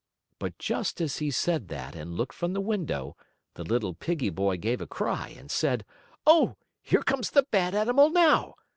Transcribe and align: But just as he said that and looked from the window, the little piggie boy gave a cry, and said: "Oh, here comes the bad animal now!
But 0.39 0.57
just 0.57 0.99
as 0.99 1.19
he 1.19 1.29
said 1.29 1.67
that 1.67 1.93
and 1.95 2.15
looked 2.17 2.33
from 2.33 2.53
the 2.53 2.59
window, 2.59 3.15
the 3.53 3.61
little 3.63 3.93
piggie 3.93 4.31
boy 4.31 4.57
gave 4.57 4.81
a 4.81 4.87
cry, 4.87 5.27
and 5.37 5.51
said: 5.51 5.85
"Oh, 6.25 6.55
here 6.81 7.03
comes 7.03 7.29
the 7.29 7.43
bad 7.43 7.75
animal 7.75 8.09
now! 8.09 8.55